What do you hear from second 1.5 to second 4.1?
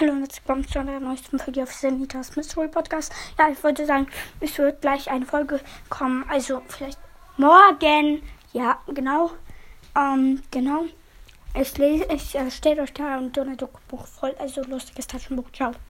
auf Senitas Mystery Podcast. Ja, ich wollte sagen,